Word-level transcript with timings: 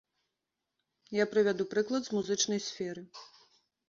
Я 1.21 1.25
прывяду 1.33 1.67
прыклад 1.73 2.01
з 2.07 2.13
музычнай 2.15 2.59
сферы. 2.69 3.03